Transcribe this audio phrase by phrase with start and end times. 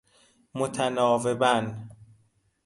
[0.53, 1.85] متناوباً